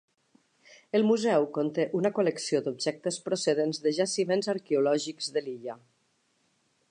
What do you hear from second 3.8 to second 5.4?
de jaciments arqueològics